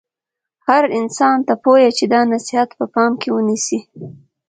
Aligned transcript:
هر 0.67 0.83
انسان 0.99 1.37
ته 1.47 1.53
پویه 1.63 1.89
چې 1.97 2.05
دا 2.13 2.21
نصحیت 2.33 2.69
په 2.79 2.85
پام 2.93 3.11
کې 3.21 3.29
ونیسي. 3.31 3.79